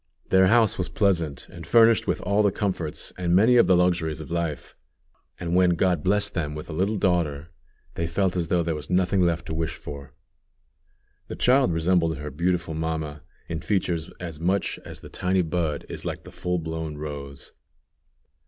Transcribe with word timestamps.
Their 0.29 0.47
house 0.47 0.79
was 0.79 0.89
pleasant, 0.89 1.47
and 1.49 1.67
furnished 1.67 2.07
with 2.07 2.21
all 2.21 2.41
the 2.41 2.51
comforts 2.51 3.13
and 3.19 3.35
many 3.35 3.55
of 3.57 3.67
the 3.67 3.77
luxuries 3.77 4.19
of 4.19 4.31
life; 4.31 4.75
and 5.39 5.53
when 5.55 5.75
God 5.75 6.03
blessed 6.03 6.33
them 6.33 6.55
with 6.55 6.71
a 6.71 6.73
little 6.73 6.95
daughter, 6.97 7.51
they 7.93 8.07
felt 8.07 8.35
as 8.35 8.47
though 8.47 8.63
there 8.63 8.73
was 8.73 8.89
nothing 8.89 9.21
left 9.21 9.45
to 9.45 9.53
wish 9.53 9.75
for. 9.75 10.15
The 11.27 11.35
child 11.35 11.71
resembled 11.71 12.17
her 12.17 12.31
beautiful 12.31 12.73
mamma 12.73 13.21
in 13.47 13.61
features 13.61 14.09
as 14.19 14.39
much 14.39 14.79
as 14.83 15.01
the 15.01 15.09
tiny 15.09 15.43
bud 15.43 15.85
is 15.87 16.03
like 16.03 16.23
the 16.23 16.31
full 16.31 16.57
blown 16.57 16.97
rose. 16.97 17.51